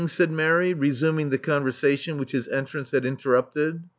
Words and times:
said 0.07 0.31
Mary, 0.31 0.73
resuming 0.73 1.29
the 1.29 1.37
conversation 1.37 2.17
which 2.17 2.31
his 2.31 2.47
entrance 2.47 2.89
had 2.89 3.05
interrupted! 3.05 3.83